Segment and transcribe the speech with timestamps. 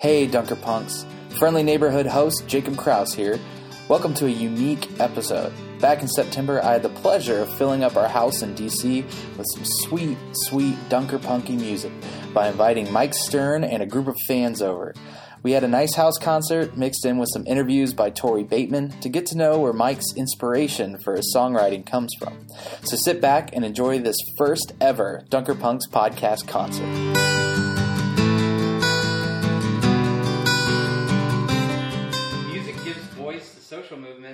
[0.00, 1.04] Hey, Dunker Punks.
[1.38, 3.38] Friendly neighborhood host Jacob Kraus here.
[3.86, 5.52] Welcome to a unique episode.
[5.78, 9.04] Back in September, I had the pleasure of filling up our house in DC
[9.36, 11.92] with some sweet, sweet Dunker Punky music
[12.32, 14.94] by inviting Mike Stern and a group of fans over.
[15.42, 19.10] We had a nice house concert mixed in with some interviews by Tori Bateman to
[19.10, 22.46] get to know where Mike's inspiration for his songwriting comes from.
[22.84, 27.29] So sit back and enjoy this first ever Dunker Punks podcast concert.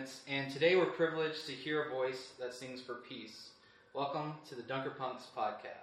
[0.07, 3.51] Movements, and today we're privileged to hear a voice that sings for peace.
[3.93, 5.83] Welcome to the Dunker Punks podcast.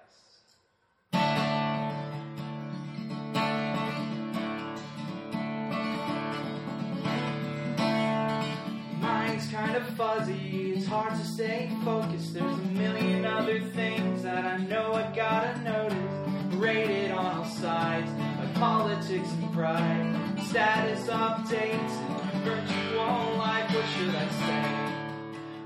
[9.01, 12.33] Mind's kind of fuzzy, it's hard to stay focused.
[12.33, 16.55] There's a million other things that I know I gotta notice.
[16.55, 20.39] Rated on all sides, like politics and pride.
[20.47, 24.65] Status updates virtual life, what should I say?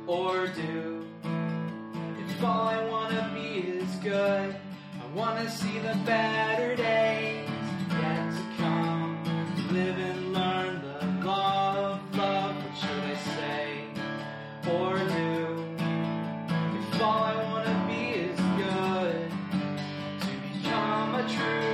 [0.06, 1.06] Or do?
[2.20, 4.56] If all I wanna be is good,
[5.04, 7.50] I wanna see the better days
[7.90, 9.18] yet to come.
[9.72, 13.66] Live and learn the of love, what should I say?
[14.72, 15.36] Or do?
[16.80, 19.32] If all I wanna be is good,
[20.22, 21.67] to become a true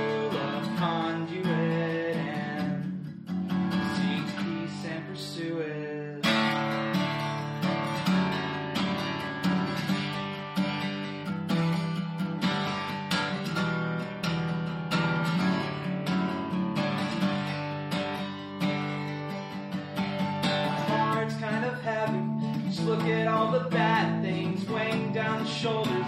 [25.64, 26.03] shoulders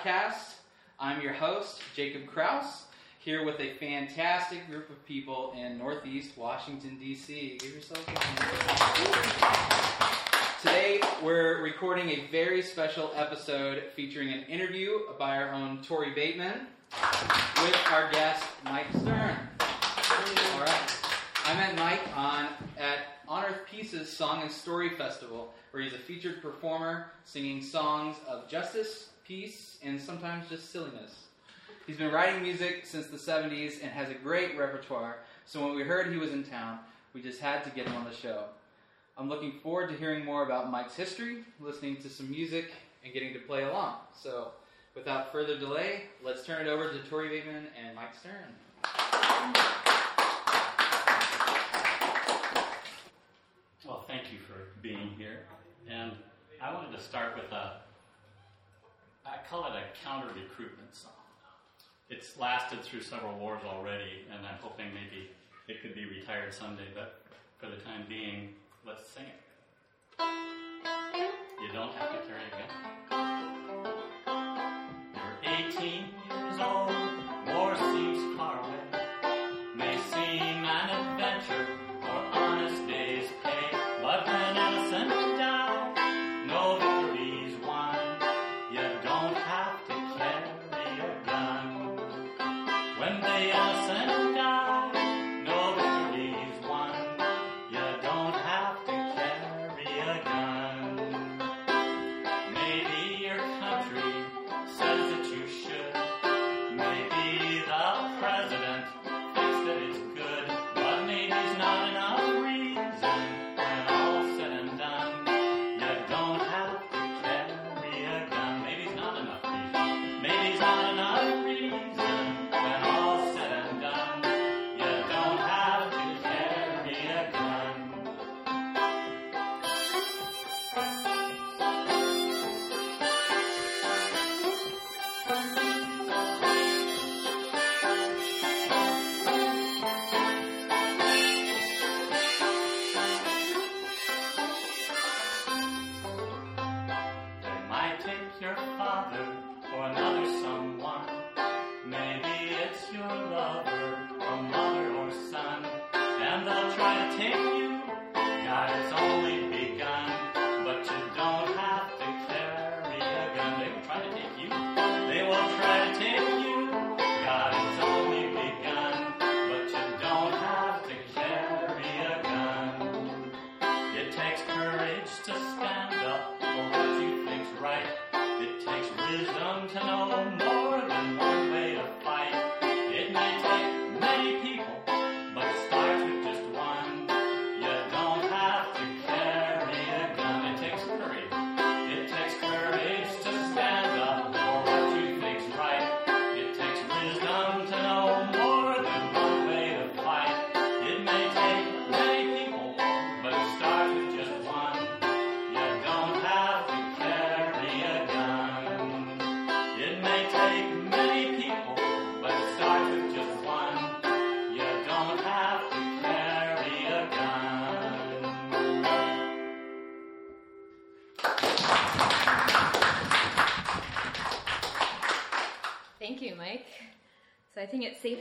[0.00, 0.54] podcast.
[0.98, 2.84] I'm your host, Jacob Kraus,
[3.18, 7.58] here with a fantastic group of people in Northeast Washington, D.C.
[7.60, 9.44] Give yourselves a hand.
[10.62, 16.66] Today, we're recording a very special episode featuring an interview by our own Tori Bateman
[17.62, 19.36] with our guest, Mike Stern.
[19.60, 20.98] All right.
[21.44, 22.46] I met Mike on
[22.78, 28.48] at On Pieces Song and Story Festival, where he's a featured performer singing songs of
[28.48, 31.26] justice, peace, and sometimes just silliness.
[31.86, 35.84] He's been writing music since the 70s and has a great repertoire, so when we
[35.84, 36.80] heard he was in town,
[37.14, 38.46] we just had to get him on the show.
[39.16, 42.72] I'm looking forward to hearing more about Mike's history, listening to some music,
[43.04, 43.98] and getting to play along.
[44.20, 44.48] So,
[44.96, 48.34] without further delay, let's turn it over to Tori Bateman and Mike Stern.
[53.86, 55.42] Well, thank you for being here.
[55.88, 56.10] And
[56.60, 57.74] I wanted to start with a,
[59.30, 61.12] I call it a counter recruitment song.
[62.08, 65.30] It's lasted through several wars already, and I'm hoping maybe
[65.68, 67.22] it could be retired someday, but
[67.58, 68.54] for the time being,
[68.84, 69.40] let's sing it.
[71.62, 73.54] You don't have to carry a gun.
[75.14, 75.36] You're
[75.68, 76.99] 18 years So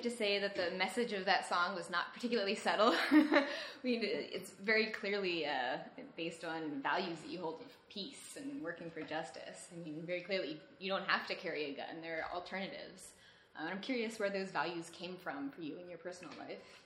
[0.03, 2.93] safe to say that the message of that song was not particularly subtle.
[3.11, 3.45] I
[3.83, 5.77] mean, it's very clearly uh,
[6.15, 9.67] based on values that you hold of peace and working for justice.
[9.73, 12.01] I mean, very clearly, you don't have to carry a gun.
[12.01, 13.11] There are alternatives.
[13.57, 16.83] Uh, I'm curious where those values came from for you in your personal life.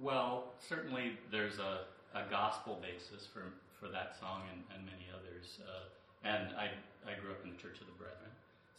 [0.00, 1.84] Well, certainly there's a,
[2.16, 5.58] a gospel basis for, for that song and, and many others.
[5.60, 5.90] Uh,
[6.24, 6.70] and I,
[7.04, 8.30] I grew up in the Church of the Brethren.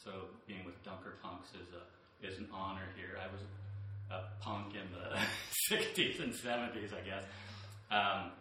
[0.04, 1.83] So being with Dunker Dunkerpunks is a
[2.23, 3.18] is an honor here.
[3.18, 3.41] I was
[4.12, 5.18] a punk in the
[5.71, 7.23] 60s and 70s, I guess.
[7.89, 8.31] Um,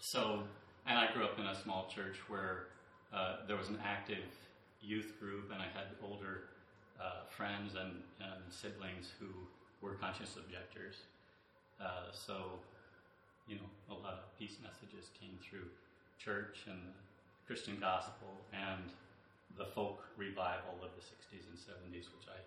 [0.00, 0.42] so,
[0.86, 2.66] and I grew up in a small church where
[3.12, 4.24] uh, there was an active
[4.80, 6.48] youth group, and I had older
[7.00, 9.28] uh, friends and, and, siblings who
[9.80, 10.96] were conscience objectors.
[11.80, 12.60] Uh, so,
[13.48, 15.64] you know, a lot of peace messages came through
[16.18, 16.80] church and
[17.46, 18.92] Christian gospel and
[19.56, 22.40] the folk revival of the 60s and 70s, which I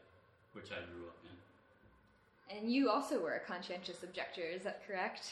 [0.54, 2.58] which I grew up in.
[2.58, 5.32] And you also were a conscientious objector, is that correct?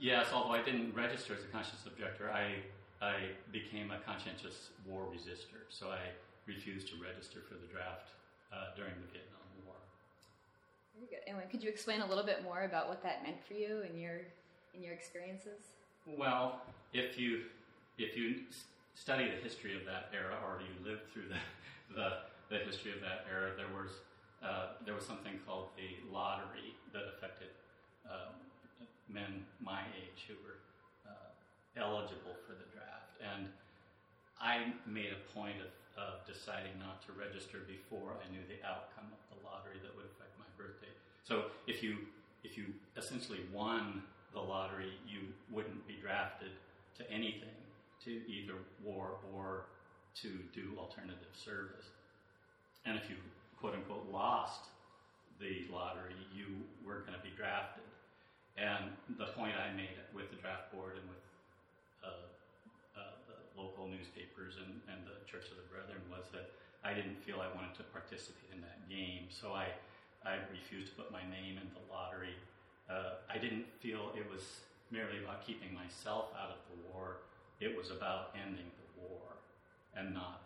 [0.00, 2.56] Yes, although I didn't register as a conscientious objector, I,
[3.04, 5.64] I became a conscientious war resistor.
[5.68, 6.00] So I
[6.46, 8.08] refused to register for the draft
[8.52, 9.76] uh, during the Vietnam War.
[10.96, 11.24] Very good.
[11.28, 14.00] And could you explain a little bit more about what that meant for you and
[14.00, 14.20] your
[14.74, 15.72] in your experiences?
[16.06, 16.60] Well,
[16.92, 17.42] if you
[17.98, 18.44] if you
[18.94, 21.40] study the history of that era, or you lived through the,
[21.94, 22.08] the,
[22.48, 23.92] the history of that era, there was
[24.42, 27.48] uh, there was something called the lottery that affected
[28.06, 28.34] um,
[29.08, 30.60] men my age who were
[31.06, 31.30] uh,
[31.76, 33.16] eligible for the draft.
[33.22, 33.48] And
[34.40, 39.08] I made a point of, of deciding not to register before I knew the outcome
[39.08, 40.92] of the lottery that would affect my birthday.
[41.24, 42.06] So if you
[42.44, 42.66] if you
[42.96, 44.02] essentially won
[44.32, 46.50] the lottery, you wouldn't be drafted
[46.98, 47.56] to anything,
[48.04, 49.66] to either war or
[50.22, 51.86] to do alternative service.
[52.84, 53.16] And if you
[53.60, 54.68] quote unquote lost
[55.40, 56.48] the lottery, you
[56.84, 57.84] were going to be drafted.
[58.56, 61.24] And the point I made with the draft board and with
[62.00, 62.24] uh,
[62.96, 67.20] uh, the local newspapers and, and the Church of the Brethren was that I didn't
[67.20, 69.28] feel I wanted to participate in that game.
[69.28, 69.68] So I,
[70.24, 72.32] I refused to put my name in the lottery.
[72.88, 77.18] Uh, I didn't feel it was merely about keeping myself out of the war,
[77.60, 79.34] it was about ending the war
[79.96, 80.42] and not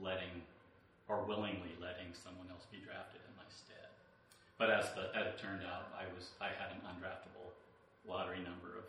[0.00, 0.42] letting
[1.06, 3.90] or willingly letting someone else be drafted in my stead.
[4.58, 7.54] But as, the, as it turned out, I was I had an undraftable
[8.06, 8.86] lottery number of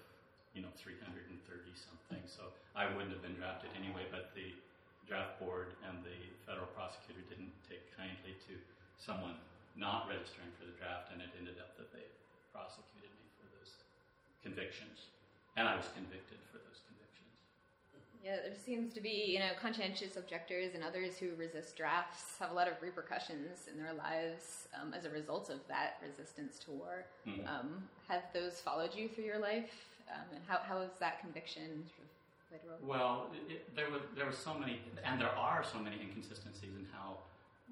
[0.57, 1.29] you know 330
[1.77, 4.09] something, so I wouldn't have been drafted anyway.
[4.09, 4.55] But the
[5.05, 6.17] draft board and the
[6.50, 8.53] federal prosecutor didn't take kindly to
[8.97, 9.38] someone
[9.77, 12.03] not registering for the draft, and it ended up that they
[12.50, 13.77] prosecuted me for those
[14.41, 15.13] convictions,
[15.53, 16.87] and I was convicted for those.
[18.27, 22.51] Yeah, there seems to be, you know, conscientious objectors and others who resist drafts have
[22.51, 26.72] a lot of repercussions in their lives um, as a result of that resistance to
[26.72, 27.05] war.
[27.25, 27.48] Mhm.
[27.48, 29.72] Um, have those followed you through your life?
[30.12, 32.12] Um, and how, how has that conviction sort of
[32.50, 32.79] played a role?
[32.84, 36.86] Well, it, there were there were so many, and there are so many inconsistencies in
[36.91, 37.19] how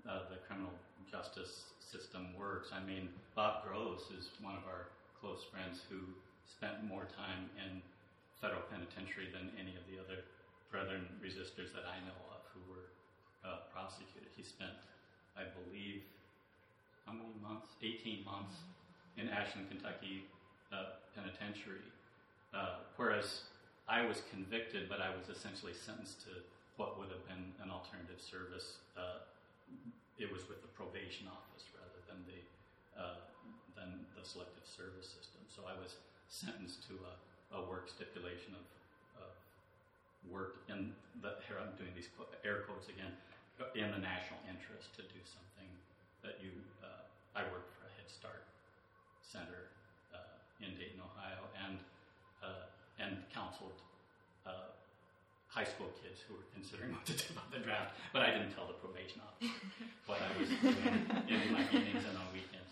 [0.08, 0.72] uh, the criminal
[1.12, 2.72] justice system works.
[2.72, 4.88] I mean, Bob Gross is one of our
[5.20, 6.00] close friends who
[6.48, 7.82] spent more time in
[8.40, 10.24] federal penitentiary than any of the other
[10.76, 12.92] brethren resistors that I know of who were
[13.48, 14.28] uh, prosecuted.
[14.36, 14.76] He spent,
[15.40, 16.04] I believe,
[17.08, 17.80] how many months?
[17.80, 18.60] 18 months
[19.16, 20.28] in Ashland, Kentucky
[20.76, 21.88] uh, penitentiary.
[22.52, 23.48] Uh, whereas
[23.88, 26.44] I was convicted, but I was essentially sentenced to
[26.76, 28.84] what would have been an alternative service.
[29.00, 29.24] Uh,
[30.20, 32.40] it was with the probation office rather than the
[33.00, 33.20] uh,
[33.80, 35.40] than the selective service system.
[35.48, 37.14] So I was sentenced to a,
[37.56, 38.85] a work stipulation of, of
[40.32, 42.10] work in the here I'm doing these
[42.44, 43.14] air quotes again
[43.76, 45.70] in the national interest to do something
[46.24, 46.52] that you.
[46.84, 48.44] Uh, I worked for a Head Start
[49.24, 49.72] center
[50.12, 51.80] uh, in Dayton, Ohio, and
[52.44, 52.68] uh,
[53.00, 53.80] and counseled
[54.46, 54.76] uh,
[55.48, 57.96] high school kids who were considering what to do about the draft.
[58.12, 59.56] But I didn't tell the probation officer
[60.06, 62.72] what I was doing in my evenings and on weekends.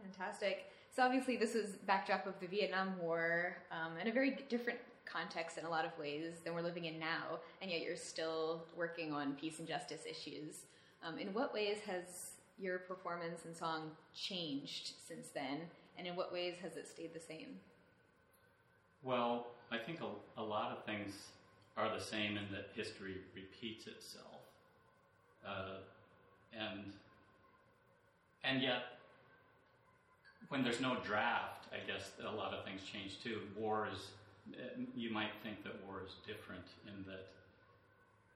[0.00, 0.72] Fantastic.
[0.90, 4.80] So obviously, this is backdrop of the Vietnam War, um, in a very different
[5.12, 8.64] context in a lot of ways than we're living in now, and yet you're still
[8.76, 10.66] working on peace and justice issues.
[11.04, 15.60] Um, in what ways has your performance and song changed since then,
[15.98, 17.56] and in what ways has it stayed the same?
[19.02, 21.14] Well, I think a, a lot of things
[21.76, 24.42] are the same in that history repeats itself,
[25.46, 25.78] uh,
[26.52, 26.92] and
[28.44, 28.82] and yet
[30.48, 33.40] when there's no draft, I guess a lot of things change too.
[33.56, 34.08] War is
[34.94, 37.28] you might think that war is different in that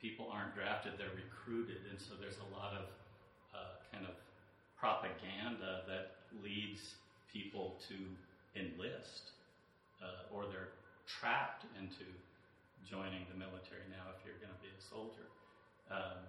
[0.00, 2.86] people aren't drafted; they're recruited, and so there's a lot of
[3.54, 4.14] uh, kind of
[4.76, 6.94] propaganda that leads
[7.32, 7.96] people to
[8.54, 9.34] enlist
[10.04, 12.04] uh, or they're trapped into
[12.84, 15.26] joining the military now if you're going to be a soldier.
[15.90, 16.20] Um,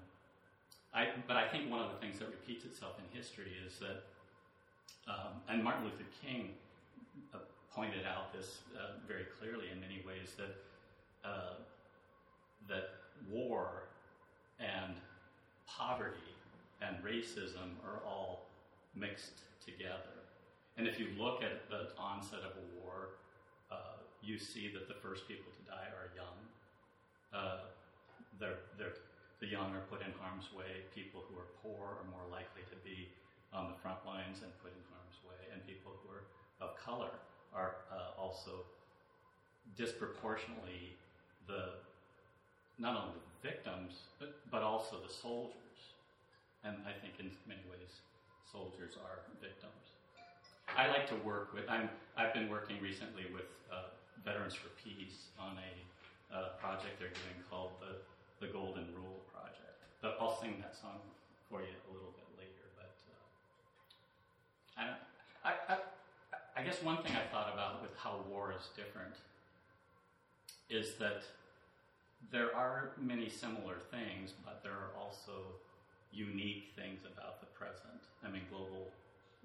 [0.96, 4.08] I, but I think one of the things that repeats itself in history is that,
[5.12, 6.56] um, and Martin Luther King
[7.36, 7.44] uh,
[7.76, 10.56] pointed out this uh, very clearly in many ways that
[11.28, 11.60] uh,
[12.70, 12.90] that
[13.30, 13.92] war
[14.60, 14.96] and
[15.68, 16.32] poverty
[16.82, 18.48] and racism are all
[18.96, 20.16] mixed together.
[20.78, 23.20] And if you look at the onset of a war,
[23.72, 26.38] uh, you see that the first people to die are young.
[27.32, 27.60] Uh,
[28.40, 28.96] they're, they're,
[29.40, 30.84] the young are put in harm's way.
[30.94, 33.08] People who are poor are more likely to be
[33.52, 35.40] on the front lines and put in harm's way.
[35.52, 36.24] And people who are
[36.64, 37.12] of color
[37.56, 38.52] are uh, also
[39.78, 40.96] disproportionately
[41.48, 41.80] the
[42.78, 45.56] not only the victims but, but also the soldiers.
[46.64, 48.02] And I think in many ways,
[48.52, 49.86] soldiers are victims.
[50.74, 51.70] I like to work with.
[51.70, 51.90] I'm.
[52.18, 53.94] I've been working recently with uh,
[54.26, 55.72] Veterans for Peace on a
[56.34, 58.02] uh, project they're doing called the
[58.42, 59.78] the Golden Rule Project.
[60.02, 61.00] But I'll sing that song
[61.50, 62.66] for you a little bit later.
[62.74, 64.98] But uh,
[65.46, 65.78] I, I, I,
[66.56, 69.16] I guess one thing I thought about with how war is different
[70.70, 71.24] is that
[72.32, 75.52] there are many similar things, but there are also
[76.12, 78.08] unique things about the present.
[78.24, 78.88] I mean, global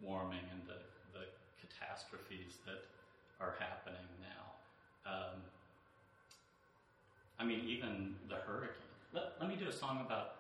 [0.00, 0.78] warming and the,
[1.18, 1.26] the
[1.58, 2.86] catastrophes that
[3.40, 5.10] are happening now.
[5.10, 5.42] Um,
[7.40, 8.76] I mean, even the hurricane.
[9.12, 10.36] Let, let me do a song about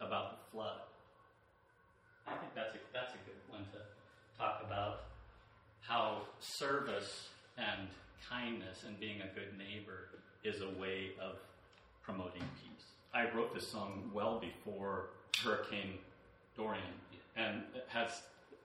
[0.00, 0.82] about the flood.
[2.26, 3.80] I think that's a, that's a good one to
[4.36, 5.06] talk about
[5.92, 7.86] how service and
[8.26, 10.08] kindness and being a good neighbor
[10.42, 11.36] is a way of
[12.02, 12.86] promoting peace.
[13.12, 15.10] I wrote this song well before
[15.44, 15.98] Hurricane
[16.56, 16.82] Dorian,
[17.36, 18.22] and it has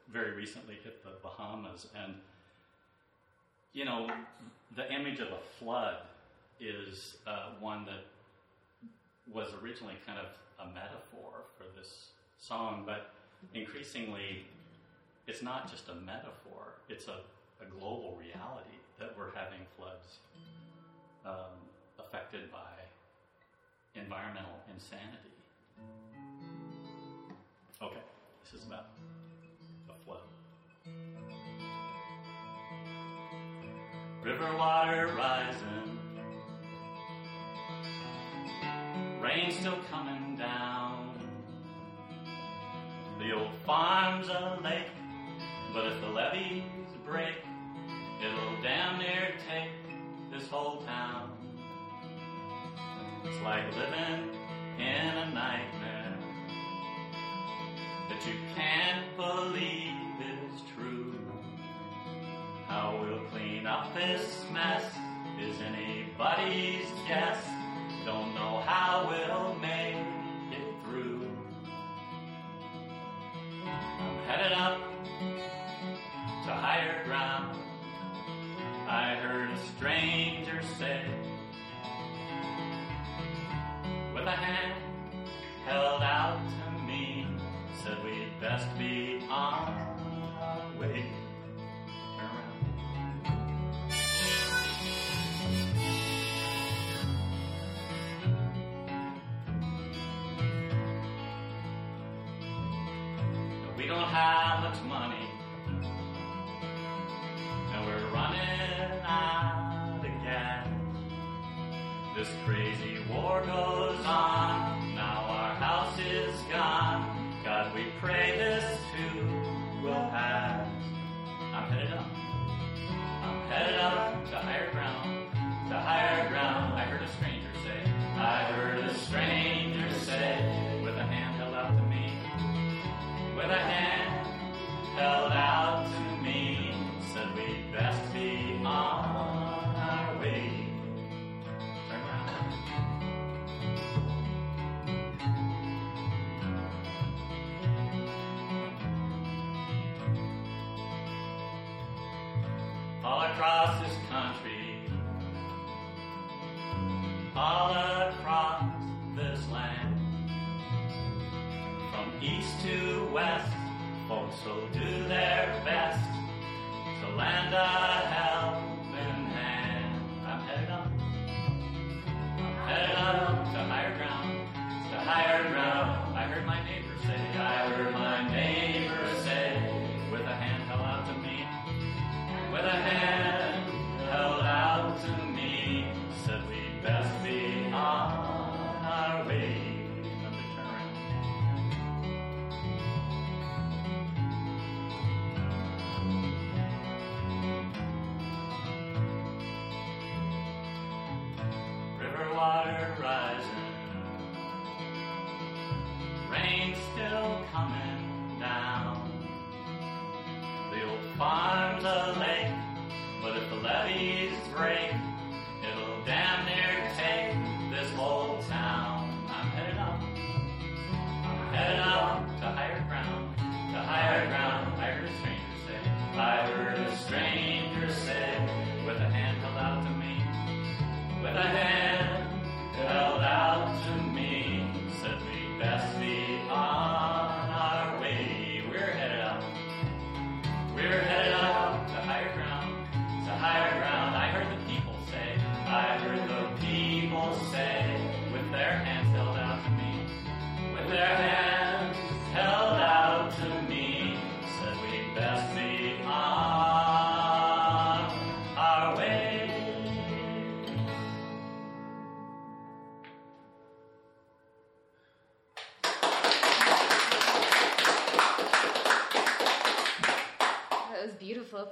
[0.09, 1.87] very recently hit the Bahamas.
[2.01, 2.13] And,
[3.73, 4.09] you know,
[4.77, 5.97] the image of a flood
[6.61, 8.05] is uh, one that
[9.33, 13.09] was originally kind of a metaphor for this song, but
[13.53, 14.45] increasingly
[15.27, 17.19] it's not just a metaphor, it's a,
[17.61, 20.19] a global reality that we're having floods
[21.25, 21.59] um,
[21.99, 22.57] affected by
[23.93, 25.35] environmental insanity.
[27.81, 27.99] Okay,
[28.43, 28.85] this is about
[29.89, 30.21] a flood.
[34.23, 35.99] River water rising,
[39.21, 41.03] rain still coming down.
[43.19, 44.87] The old farm's a lake,
[45.77, 46.63] but if the levees
[47.05, 47.35] break,
[48.19, 49.69] it'll damn near take
[50.31, 51.29] this whole town.
[53.23, 54.35] It's like living
[54.79, 56.17] in a nightmare
[58.09, 61.13] that you can't believe is true.
[62.65, 64.83] How we'll clean up this mess
[65.39, 67.37] is anybody's guess.
[68.03, 70.16] Don't know how we'll make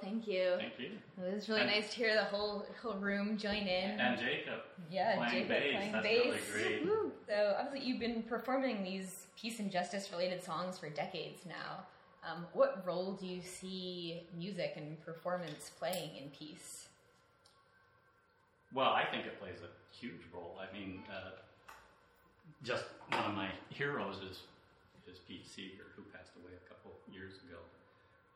[0.01, 0.55] Thank you.
[0.57, 0.91] Thank you.
[1.25, 3.99] It was really And- nice to hear the whole whole room join in.
[3.99, 6.51] And Jacob, yeah, playing Jacob bass, playing that's bass.
[6.53, 7.11] really great.
[7.27, 11.85] So obviously you've been performing these peace and justice related songs for decades now.
[12.23, 16.87] Um, what role do you see music and performance playing in peace?
[18.73, 20.59] Well, I think it plays a huge role.
[20.59, 21.31] I mean, uh,
[22.63, 24.41] just one of my heroes is
[25.07, 27.59] is Pete Seeger, who passed away a couple years ago.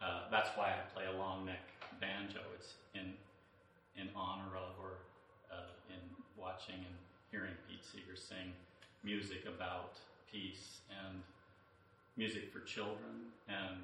[0.01, 1.65] Uh, that's why I play a long neck
[1.99, 2.39] banjo.
[2.55, 3.13] It's in
[3.99, 5.03] in honor of or
[5.51, 5.99] uh, in
[6.38, 6.97] watching and
[7.31, 8.53] hearing Pete Seeger sing
[9.03, 9.99] music about
[10.31, 11.21] peace and
[12.15, 13.83] music for children and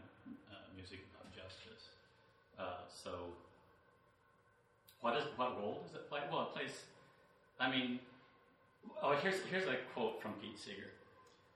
[0.52, 1.90] uh, music about justice.
[2.58, 3.12] Uh, so
[5.02, 6.22] what is what role does it play?
[6.32, 6.72] Well, it plays.
[7.60, 8.00] I mean,
[9.04, 10.92] oh, here's here's a quote from Pete Seeger.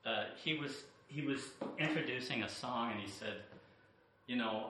[0.06, 1.42] Uh, he was he was
[1.78, 3.42] introducing a song and he said,
[4.30, 4.70] you know,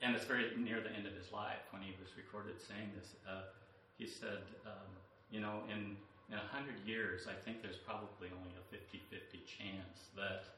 [0.00, 3.12] and it's very near the end of his life when he was recorded saying this.
[3.28, 3.52] Uh,
[4.00, 4.88] he said, um,
[5.30, 5.94] you know, in
[6.32, 10.48] in a hundred years, I think there's probably only a 50-50 chance that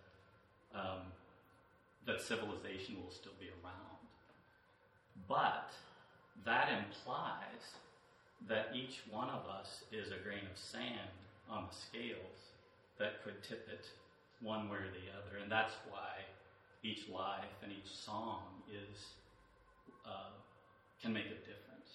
[0.78, 1.11] um,
[2.06, 3.98] that civilization will still be around.
[5.26, 5.74] But
[6.44, 7.74] that implies
[8.46, 11.11] that each one of us is a grain of sand
[11.50, 12.54] on the scales
[12.98, 13.90] that could tip it
[14.40, 16.22] one way or the other, and that's why
[16.87, 18.99] each life and each song is
[20.07, 20.31] uh,
[21.03, 21.90] can make a difference,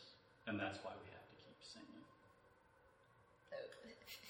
[0.48, 2.04] and that's why we have to keep singing.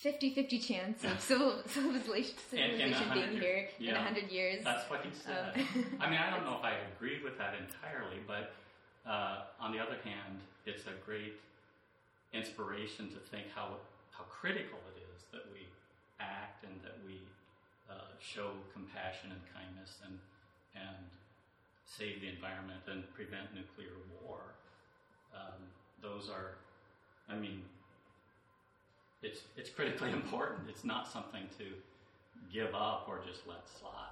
[0.02, 3.90] 50-50 chance of civil, civilization, In- in civilization being here years.
[3.90, 4.64] in a hundred years.
[4.64, 5.54] That's what he said.
[5.56, 8.54] Um, I mean, I don't know if I agree with that entirely, but
[9.10, 11.34] uh, on the other hand, it's a great
[12.34, 13.76] inspiration to think how
[14.12, 15.66] how critical it is that we
[16.20, 17.18] act and that we
[17.90, 20.14] uh, show compassion and kindness and
[20.76, 20.96] and
[21.86, 24.40] save the environment and prevent nuclear war.
[25.36, 25.60] Um,
[26.02, 26.56] those are,
[27.30, 27.62] I mean,
[29.22, 30.70] it's it's critically important.
[30.70, 31.66] It's not something to
[32.52, 34.08] give up or just let slide.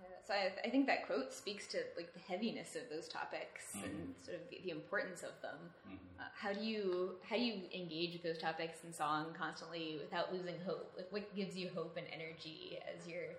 [0.00, 3.74] Yeah, so I, I think that quote speaks to like the heaviness of those topics
[3.74, 4.24] and Mm-hmm.
[4.24, 5.56] sort of the, the importance of them.
[5.88, 6.20] Mhm.
[6.20, 10.32] Uh, how do you how do you engage with those topics in song constantly without
[10.32, 10.92] losing hope?
[10.96, 13.34] Like what gives you hope and energy as you're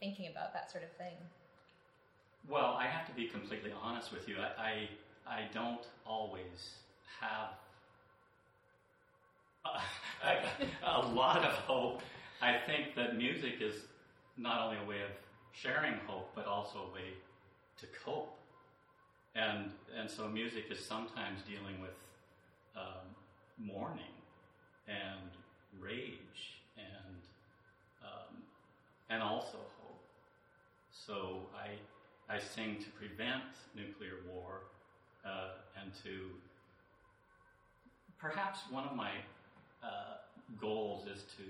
[0.00, 1.14] thinking about that sort of thing?
[2.48, 4.36] Well, I have to be completely honest with you.
[4.38, 4.88] I I,
[5.26, 6.76] I don't always
[7.20, 7.50] have
[9.64, 10.36] a,
[10.86, 12.02] a lot of hope.
[12.40, 13.74] I think that music is
[14.36, 15.10] not only a way of
[15.52, 17.14] sharing hope, but also a way
[17.78, 18.32] to cope.
[19.34, 21.94] And and so music is sometimes dealing with
[22.76, 23.06] um,
[23.58, 24.14] mourning
[24.88, 25.30] and
[25.80, 27.16] rage and
[28.02, 28.42] um,
[29.10, 30.00] and also hope.
[30.90, 31.68] So I
[32.28, 34.66] I sing to prevent nuclear war
[35.24, 36.30] uh, and to
[38.18, 39.10] perhaps one of my
[39.82, 40.18] uh,
[40.60, 41.44] goals is to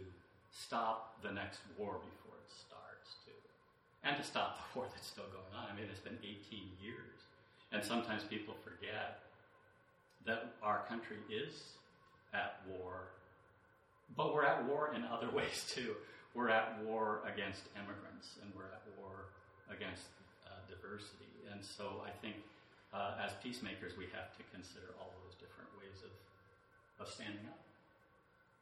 [0.51, 3.33] stop the next war before it starts too,
[4.05, 5.73] and to stop the war that's still going on.
[5.73, 6.37] I mean, it's been 18
[6.83, 7.25] years,
[7.73, 9.21] and sometimes people forget
[10.27, 11.77] that our country is
[12.35, 13.09] at war,
[14.17, 15.95] but we're at war in other ways too.
[16.35, 19.33] We're at war against immigrants, and we're at war
[19.71, 20.05] against
[20.69, 21.31] diversity.
[21.51, 22.37] And so I think
[22.93, 26.13] uh, as peacemakers, we have to consider all those different ways of,
[27.03, 27.61] of standing up.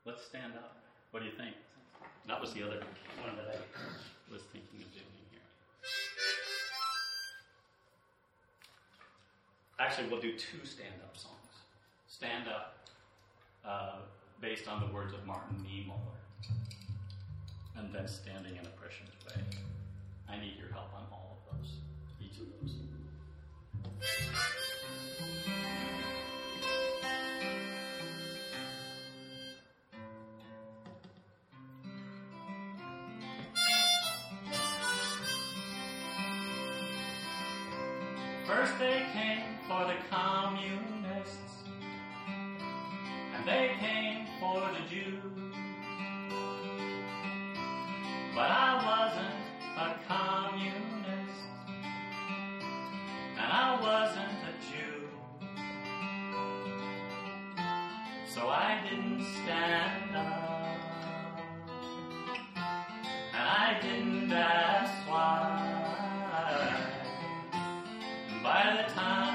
[0.04, 0.76] Let's stand up.
[1.10, 1.54] What do you think?
[2.26, 2.80] That was the other
[3.22, 5.40] one that I was thinking of doing here.
[9.78, 11.34] Actually, we'll do two stand up songs.
[12.08, 12.88] Stand up
[13.64, 13.96] uh,
[14.40, 16.20] based on the words of Martin Niemöller,
[17.78, 19.42] and then standing in Oppression's way.
[20.28, 21.23] I need your help on all
[38.46, 41.64] First they came for the communists,
[43.34, 45.54] and they came for the Jews.
[48.34, 49.34] But I wasn't
[49.78, 51.03] a communist,
[53.56, 54.94] I wasn't a Jew.
[58.26, 60.66] So I didn't stand up,
[63.32, 65.50] and I didn't ask why.
[68.28, 69.33] And by the time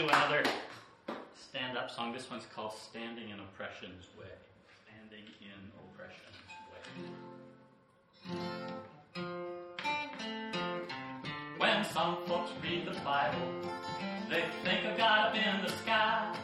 [0.00, 0.42] do another
[1.34, 2.12] stand up song.
[2.12, 4.24] This one's called Standing in Oppression's Way.
[4.84, 6.86] Standing in Oppression's Way.
[11.58, 13.46] When some folks read the Bible,
[14.30, 16.34] they think of God up in the sky,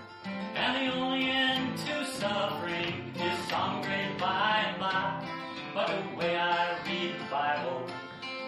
[0.55, 5.27] and the only end to suffering is some great by and by.
[5.73, 7.87] But the way I read the Bible,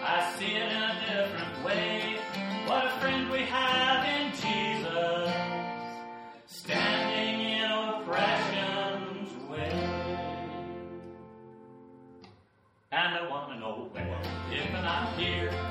[0.05, 2.19] I see it in a different way.
[2.67, 3.88] What a friend we have!
[12.99, 15.68] And I wanna know if I'm here.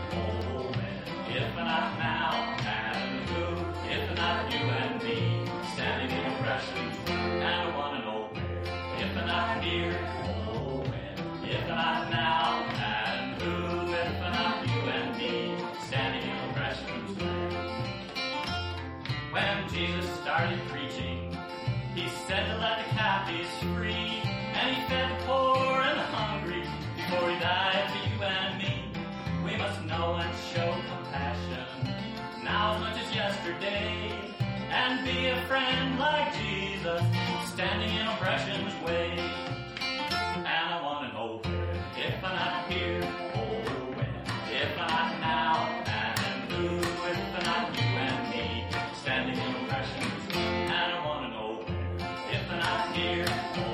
[52.93, 53.66] here.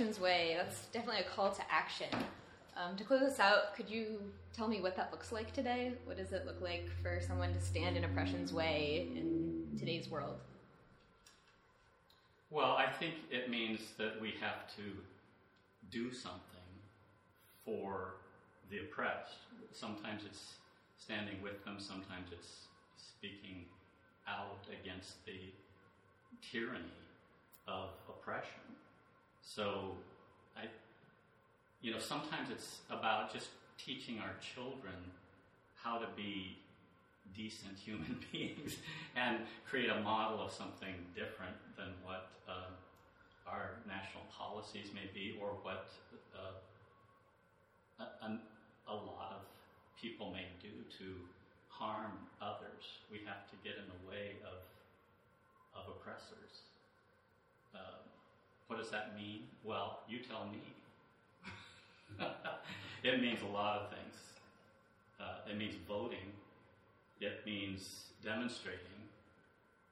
[0.00, 0.54] Way.
[0.56, 2.08] That's definitely a call to action.
[2.76, 4.20] Um, to close us out, could you
[4.54, 5.94] tell me what that looks like today?
[6.04, 10.36] What does it look like for someone to stand in oppression's way in today's world?
[12.50, 14.82] Well, I think it means that we have to
[15.90, 16.40] do something
[17.64, 18.16] for
[18.70, 19.38] the oppressed.
[19.72, 20.56] Sometimes it's
[20.98, 22.66] standing with them, sometimes it's
[22.98, 23.64] speaking
[24.28, 25.40] out against the
[26.42, 26.84] tyranny
[27.66, 28.65] of oppression.
[29.46, 29.94] So,
[30.56, 30.64] I,
[31.80, 34.94] you know, sometimes it's about just teaching our children
[35.76, 36.58] how to be
[37.34, 38.76] decent human beings
[39.14, 42.74] and create a model of something different than what uh,
[43.46, 45.86] our national policies may be or what
[46.34, 46.58] uh,
[48.02, 48.28] a,
[48.90, 49.46] a, lot of
[50.00, 51.14] people may do to
[51.68, 52.98] harm others.
[53.12, 54.58] We have to get in the way of,
[55.78, 56.65] of oppressors.
[58.76, 59.40] What does that mean?
[59.64, 60.60] Well, you tell me.
[63.02, 64.14] it means a lot of things.
[65.18, 66.28] Uh, it means voting.
[67.18, 69.00] It means demonstrating.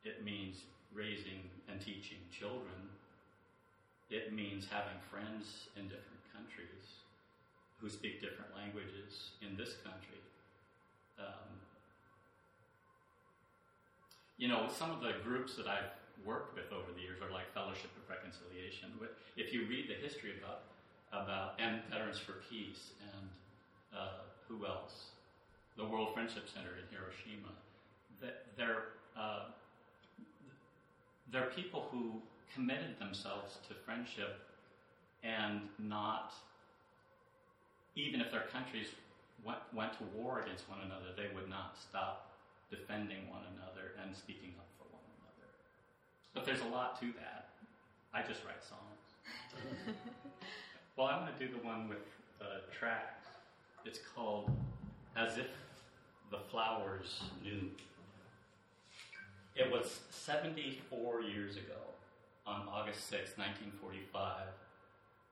[0.04, 0.58] It means
[0.92, 2.92] raising and teaching children.
[4.10, 7.00] It means having friends in different countries
[7.80, 10.20] who speak different languages in this country.
[11.18, 11.56] Um,
[14.36, 15.88] you know, some of the groups that I've
[16.24, 18.92] worked with over the years are like Fellowship of Reconciliation.
[19.36, 20.70] If you read the history about
[21.12, 23.26] about and Veterans for Peace and
[23.94, 25.14] uh, who else,
[25.76, 27.54] the World Friendship Center in Hiroshima,
[28.56, 29.50] they're uh,
[31.30, 32.20] they're people who
[32.54, 34.38] committed themselves to friendship
[35.22, 36.32] and not
[37.96, 38.86] even if their countries
[39.44, 42.30] went, went to war against one another, they would not stop
[42.70, 44.73] defending one another and speaking up.
[46.34, 47.48] But there's a lot to that.
[48.12, 49.70] I just write songs.
[50.96, 52.04] well, I'm going to do the one with
[52.38, 53.26] the tracks.
[53.84, 54.50] It's called
[55.16, 55.48] As If
[56.30, 57.70] the Flowers Knew.
[59.54, 61.78] It was 74 years ago,
[62.46, 64.46] on August 6, 1945,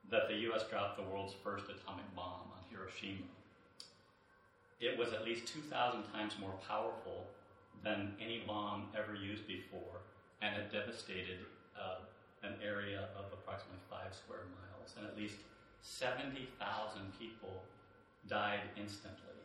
[0.09, 0.63] that the U.S.
[0.69, 3.27] dropped the world's first atomic bomb on Hiroshima.
[4.79, 7.27] It was at least 2,000 times more powerful
[7.83, 10.02] than any bomb ever used before,
[10.43, 11.39] and it devastated
[11.79, 12.03] uh,
[12.43, 15.39] an area of approximately five square miles, and at least
[15.81, 16.43] 70,000
[17.17, 17.63] people
[18.27, 19.39] died instantly.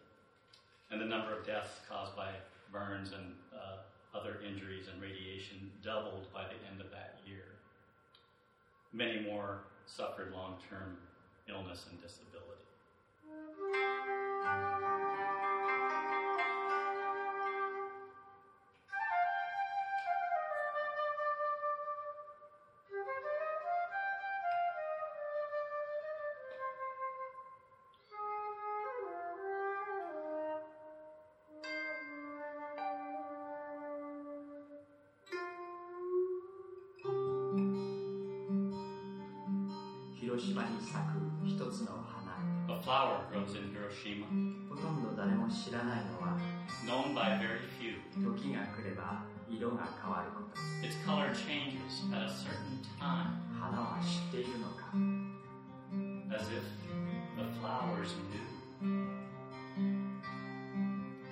[0.90, 2.30] And the number of deaths caused by
[2.72, 3.78] burns and uh,
[4.16, 7.46] other injuries and radiation doubled by the end of that year.
[8.92, 10.96] Many more suffered long term
[11.48, 14.17] illness and disability.
[42.83, 44.25] flower grows in Hiroshima.
[44.67, 46.37] ほとんど誰も知らないのは
[46.85, 48.01] Known by very few.
[48.17, 54.89] 時が来れば色が変わること Its color changes at a certain time, 花は知っているのか
[56.35, 56.65] as if
[57.37, 58.41] the flowers knew.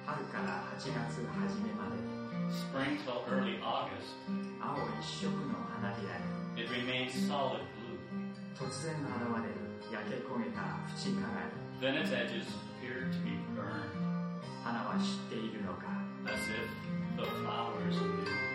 [0.06, 1.98] 春から8月初めまで
[2.52, 4.20] Spring till early August,
[4.62, 7.75] 青一色の花びらに it remains solid blue.
[8.58, 9.10] 突然現
[9.42, 9.56] れる
[9.92, 11.50] 焼け焦げた縁から
[11.82, 12.46] Then its edges
[12.78, 13.90] appear to be burned,
[14.64, 15.88] 花は知っているのか
[16.26, 16.70] as if
[17.18, 18.55] the flowers knew.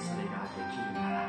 [0.00, 1.28] 是那个阿杰欺负她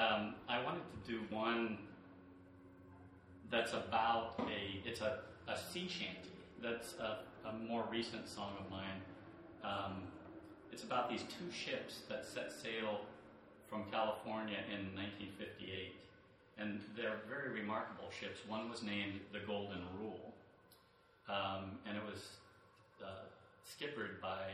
[0.00, 1.76] Um, I wanted to do one
[3.50, 6.30] that's about a it's a, a sea shanty.
[6.62, 9.00] That's a, a more recent song of mine.
[9.62, 10.04] Um,
[10.72, 13.00] it's about these two ships that set sail
[13.68, 15.94] from California in 1958,
[16.58, 18.40] and they're very remarkable ships.
[18.48, 20.32] One was named the Golden Rule,
[21.28, 22.36] um, and it was
[23.04, 23.28] uh,
[23.64, 24.48] skippered by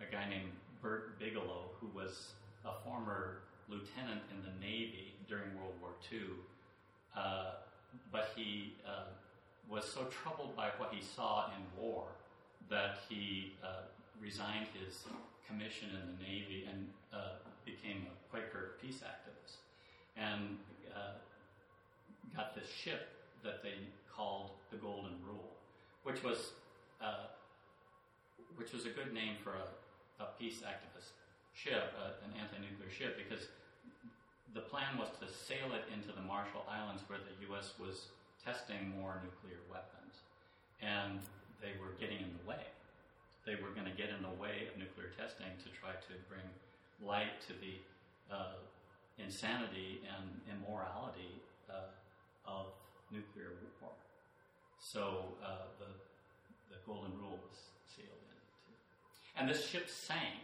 [0.00, 2.32] a guy named Bert Bigelow, who was
[2.64, 3.38] a former
[3.68, 6.20] lieutenant in the Navy during World War II.
[7.16, 7.50] Uh,
[8.12, 9.10] but he uh,
[9.68, 12.04] was so troubled by what he saw in war
[12.68, 13.86] that he uh,
[14.20, 15.04] resigned his
[15.46, 19.56] commission in the Navy and uh, became a Quaker peace activist.
[20.16, 20.58] And
[20.94, 21.18] uh,
[22.34, 23.08] got this ship
[23.44, 23.74] that they
[24.14, 25.50] called the Golden Rule,
[26.04, 26.52] which was
[27.00, 27.28] uh,
[28.56, 31.12] which was a good name for a, a peace activist
[31.56, 33.48] ship, uh, an anti-nuclear ship, because
[34.52, 37.72] the plan was to sail it into the Marshall Islands where the U.S.
[37.80, 38.12] was
[38.44, 40.20] testing more nuclear weapons,
[40.84, 41.18] and
[41.64, 42.60] they were getting in the way.
[43.48, 46.44] They were going to get in the way of nuclear testing to try to bring
[47.00, 47.80] light to the
[48.28, 48.60] uh,
[49.18, 51.40] insanity and immorality
[51.70, 51.88] uh,
[52.44, 52.76] of
[53.10, 53.92] nuclear war.
[54.78, 55.90] So uh, the
[56.70, 58.72] the Golden Rule was sailed into,
[59.38, 60.42] and this ship sank.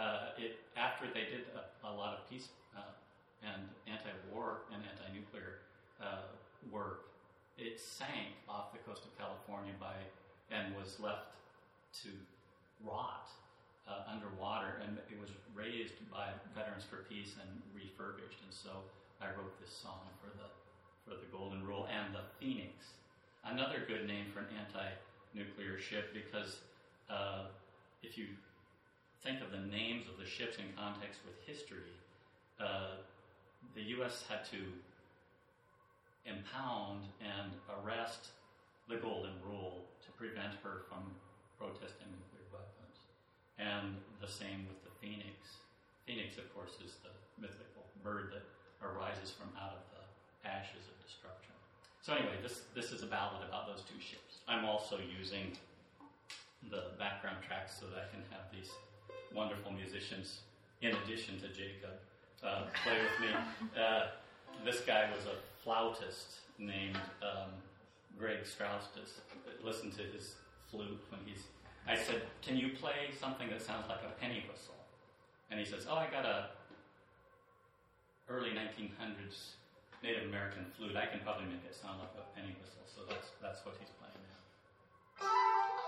[0.00, 2.96] Uh, it after they did a, a lot of peace uh,
[3.44, 5.60] and anti-war and anti-nuclear
[6.00, 6.24] uh,
[6.72, 7.12] work,
[7.58, 9.92] it sank off the coast of California by
[10.48, 11.36] and was left
[11.92, 12.08] to
[12.80, 13.28] rot
[13.84, 18.40] uh, underwater, and it was raised by Veterans for Peace and refurbished.
[18.40, 18.80] And so
[19.20, 20.48] I wrote this song for the
[21.04, 22.96] for the Golden Rule and the Phoenix,
[23.44, 26.64] another good name for an anti-nuclear ship because
[27.12, 27.52] uh,
[28.02, 28.32] if you
[29.22, 31.92] think of the names of the ships in context with history,
[32.58, 33.00] uh,
[33.74, 34.24] the U.S.
[34.28, 34.60] had to
[36.24, 38.32] impound and arrest
[38.88, 41.04] the Golden Rule to prevent her from
[41.60, 42.96] protesting nuclear weapons.
[43.60, 45.60] And the same with the Phoenix.
[46.08, 48.44] Phoenix, of course, is the mythical bird that
[48.80, 50.02] arises from out of the
[50.48, 51.52] ashes of destruction.
[52.00, 54.40] So anyway, this this is a ballad about those two ships.
[54.48, 55.52] I'm also using
[56.72, 58.72] the background tracks so that I can have these
[59.34, 60.40] wonderful musicians,
[60.82, 61.94] in addition to Jacob,
[62.42, 63.34] uh, play with me.
[63.78, 64.06] Uh,
[64.64, 67.50] this guy was a flautist named um,
[68.18, 68.88] Greg Strauss.
[68.94, 69.20] Just
[69.64, 70.34] listen to his
[70.70, 71.44] flute when he's.
[71.86, 74.76] I said, "Can you play something that sounds like a penny whistle?"
[75.50, 76.50] And he says, "Oh, I got a
[78.28, 79.56] early 1900s
[80.02, 80.96] Native American flute.
[80.96, 83.90] I can probably make it sound like a penny whistle." So that's that's what he's
[83.98, 85.86] playing now.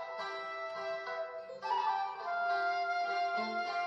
[3.35, 3.82] I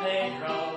[0.00, 0.75] Pedro.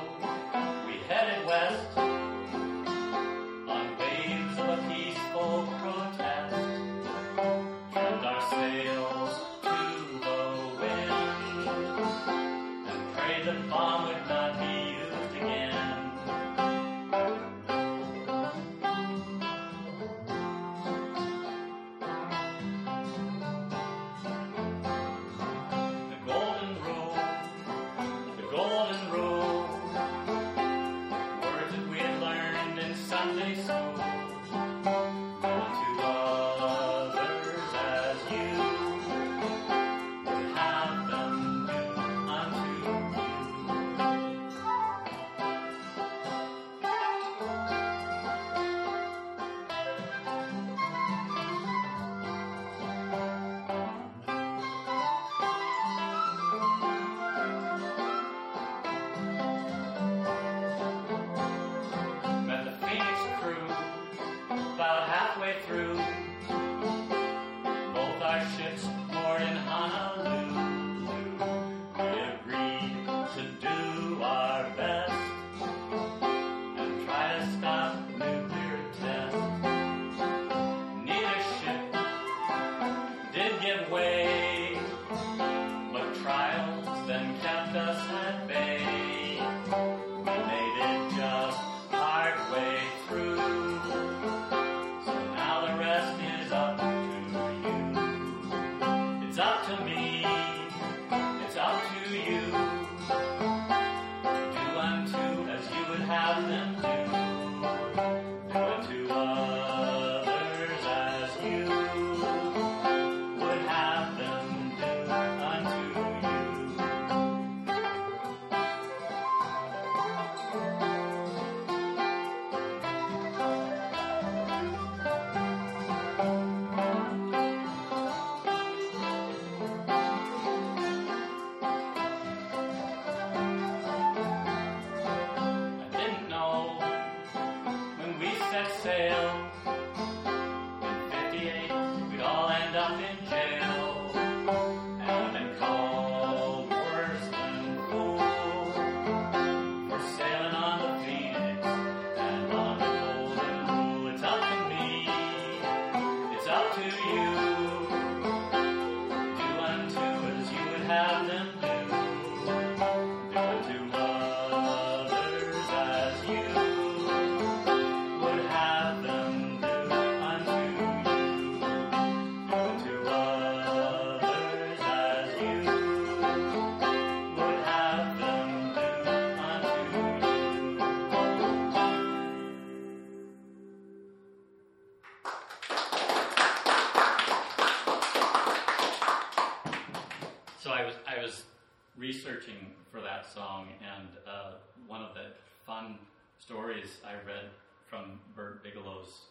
[191.99, 194.53] Researching for that song, and uh,
[194.87, 195.35] one of the
[195.65, 195.99] fun
[196.39, 197.51] stories I read
[197.89, 199.25] from Bert Bigelow's.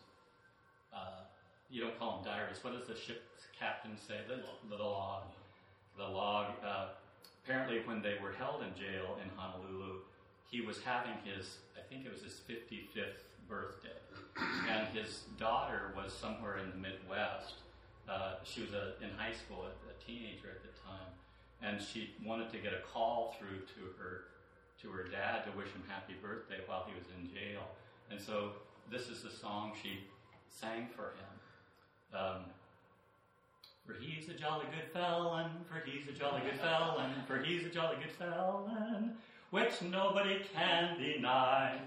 [0.94, 1.24] Uh,
[1.70, 2.58] you don't call them diaries.
[2.62, 4.20] What does the ship's captain say?
[4.28, 5.24] The, the log.
[5.96, 6.52] The log.
[6.64, 6.88] Uh,
[7.44, 10.00] apparently, when they were held in jail in Honolulu,
[10.50, 11.58] he was having his.
[11.76, 13.96] I think it was his 55th birthday,
[14.68, 17.54] and his daughter was somewhere in the Midwest.
[18.08, 21.12] Uh, she was a, in high school, a, a teenager at the time,
[21.62, 24.24] and she wanted to get a call through to her
[24.82, 27.62] to her dad to wish him happy birthday while he was in jail.
[28.10, 28.52] And so
[28.90, 30.04] this is the song she
[30.50, 31.30] sang for him.
[32.14, 32.44] Um,
[33.84, 37.70] for he's a jolly good felon, for he's a jolly good felon, for he's a
[37.70, 39.16] jolly good felon,
[39.50, 41.80] which nobody can deny.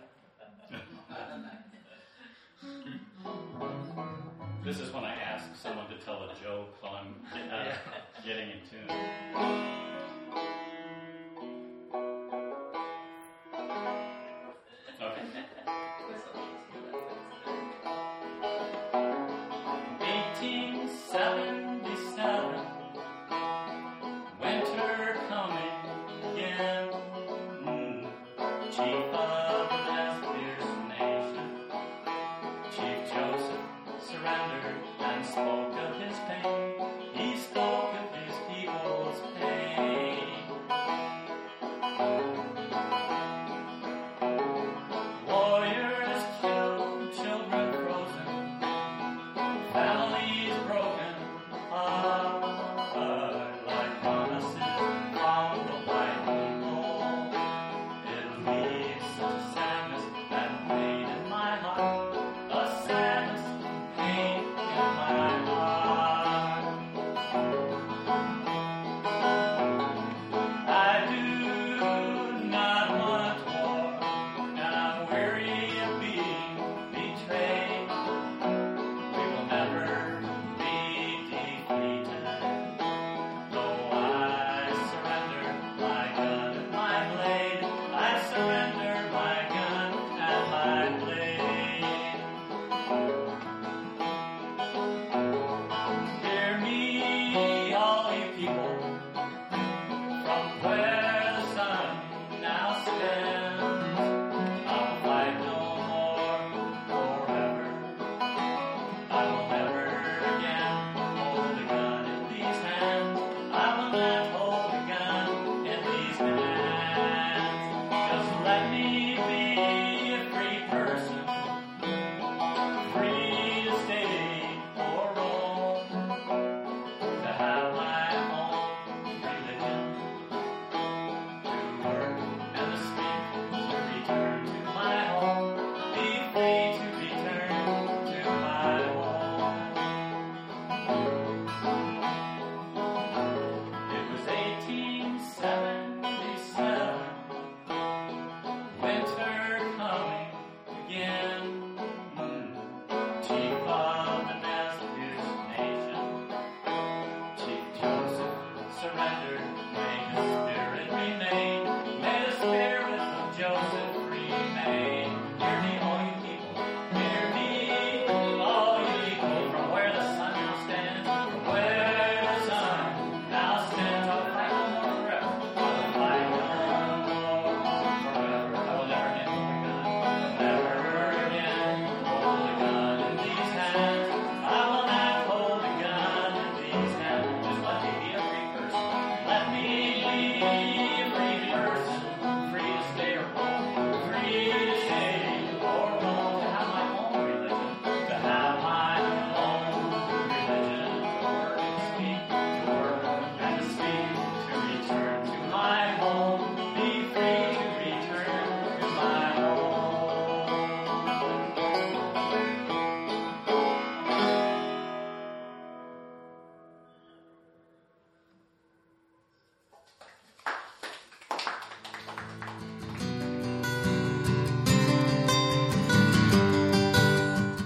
[4.64, 7.16] This is when I ask someone to tell a joke while I'm
[7.51, 7.74] uh,
[8.26, 10.51] getting in tune.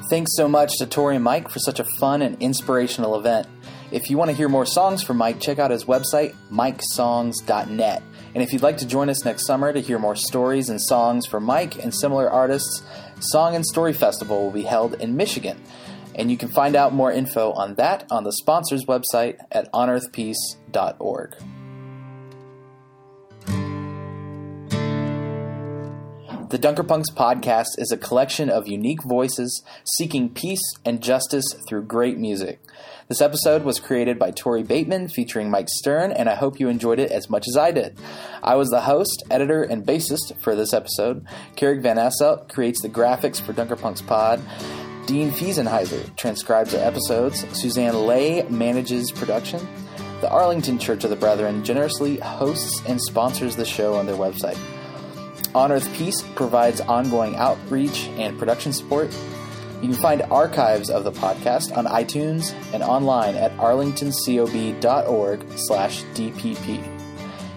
[0.08, 3.48] Thanks so much to Tori and Mike for such a fun and inspirational event.
[3.92, 8.04] If you want to hear more songs from Mike, check out his website, mikesongs.net.
[8.36, 11.26] And if you'd like to join us next summer to hear more stories and songs
[11.26, 12.84] from Mike and similar artists,
[13.20, 15.60] Song and Story Festival will be held in Michigan.
[16.14, 21.36] And you can find out more info on that on the sponsor's website at onearthpeace.org.
[26.48, 32.20] The Dunkerpunks podcast is a collection of unique voices seeking peace and justice through great
[32.20, 32.60] music.
[33.08, 37.00] This episode was created by Tori Bateman featuring Mike Stern, and I hope you enjoyed
[37.00, 37.98] it as much as I did.
[38.44, 41.26] I was the host, editor, and bassist for this episode.
[41.56, 44.40] Carrick Van Asselt creates the graphics for Dunkerpunks Pod.
[45.08, 47.44] Dean Fiesenheiser transcribes our episodes.
[47.60, 49.68] Suzanne Lay manages production.
[50.22, 54.60] The Arlington Church of the Brethren generously hosts and sponsors the show on their website.
[55.56, 59.10] On Earth Peace provides ongoing outreach and production support.
[59.82, 66.92] You can find archives of the podcast on iTunes and online at arlingtoncob.org slash DPP.